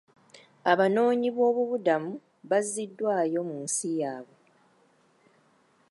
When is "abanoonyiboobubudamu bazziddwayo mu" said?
0.71-3.55